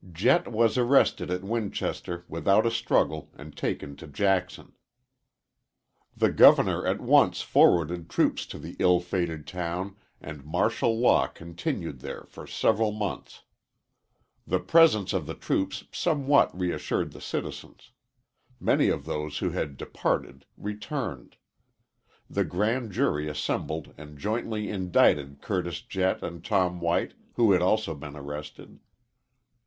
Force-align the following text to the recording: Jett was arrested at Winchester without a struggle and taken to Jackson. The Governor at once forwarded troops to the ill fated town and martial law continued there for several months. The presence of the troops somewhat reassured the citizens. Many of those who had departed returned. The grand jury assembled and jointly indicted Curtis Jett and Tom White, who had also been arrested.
Jett 0.11 0.47
was 0.51 0.79
arrested 0.79 1.29
at 1.29 1.43
Winchester 1.43 2.25
without 2.27 2.65
a 2.65 2.71
struggle 2.71 3.29
and 3.35 3.55
taken 3.55 3.95
to 3.97 4.07
Jackson. 4.07 4.73
The 6.17 6.31
Governor 6.31 6.87
at 6.87 6.99
once 6.99 7.43
forwarded 7.43 8.09
troops 8.09 8.47
to 8.47 8.57
the 8.57 8.75
ill 8.79 8.99
fated 8.99 9.45
town 9.45 9.97
and 10.19 10.43
martial 10.43 10.97
law 10.99 11.27
continued 11.27 11.99
there 11.99 12.23
for 12.23 12.47
several 12.47 12.91
months. 12.91 13.43
The 14.47 14.57
presence 14.59 15.13
of 15.13 15.27
the 15.27 15.35
troops 15.35 15.83
somewhat 15.91 16.57
reassured 16.57 17.11
the 17.11 17.21
citizens. 17.21 17.91
Many 18.59 18.89
of 18.89 19.05
those 19.05 19.37
who 19.37 19.51
had 19.51 19.77
departed 19.77 20.47
returned. 20.57 21.35
The 22.27 22.43
grand 22.43 22.91
jury 22.91 23.27
assembled 23.27 23.93
and 23.99 24.17
jointly 24.17 24.67
indicted 24.67 25.43
Curtis 25.43 25.79
Jett 25.81 26.23
and 26.23 26.43
Tom 26.43 26.79
White, 26.79 27.13
who 27.35 27.51
had 27.51 27.61
also 27.61 27.93
been 27.93 28.15
arrested. 28.15 28.79